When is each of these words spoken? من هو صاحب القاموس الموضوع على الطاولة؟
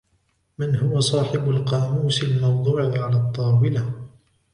من 0.57 0.75
هو 0.75 0.99
صاحب 0.99 1.49
القاموس 1.49 2.23
الموضوع 2.23 2.81
على 2.83 3.15
الطاولة؟ 3.17 3.91